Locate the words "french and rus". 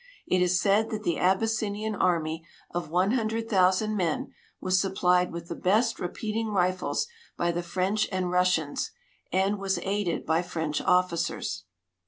7.61-8.57